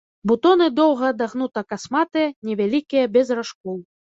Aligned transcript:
Бутоны 0.29 0.69
доўга-адагнута-касматыя, 0.79 2.33
невялікія, 2.51 3.05
без 3.19 3.27
ражкоў. 3.43 3.77